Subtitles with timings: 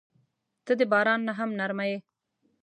[0.65, 1.97] •ته د باران نه هم نرمه یې.